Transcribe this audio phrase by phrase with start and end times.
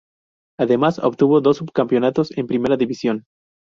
[0.59, 3.25] Además obtuvo dos subcampeonatos en Primera División.